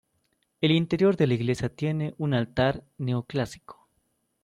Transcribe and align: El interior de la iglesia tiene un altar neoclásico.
El 0.61 0.71
interior 0.71 1.15
de 1.15 1.27
la 1.27 1.35
iglesia 1.35 1.69
tiene 1.69 2.15
un 2.17 2.33
altar 2.33 2.83
neoclásico. 2.97 3.87